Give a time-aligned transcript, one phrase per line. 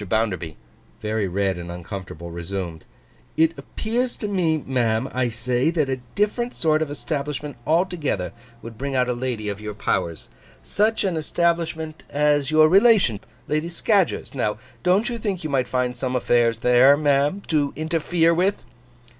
[0.09, 0.57] Bounderby,
[0.99, 2.85] very red and uncomfortable, resumed:
[3.37, 8.31] 'It appears to me, ma'am, I say, that a different sort of establishment altogether
[8.63, 10.31] would bring out a lady of your powers.
[10.63, 14.57] Such an establishment as your relation, Lady Scadgers's, now.
[14.81, 18.65] Don't you think you might find some affairs there, ma'am, to interfere with?